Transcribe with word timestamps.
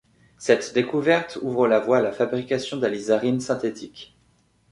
Cette 0.39 0.73
découverte 0.73 1.37
ouvre 1.43 1.67
la 1.67 1.79
voie 1.79 1.99
à 1.99 2.01
la 2.01 2.11
fabrication 2.11 2.77
d'alizarine 2.77 3.39
synthétique. 3.39 4.17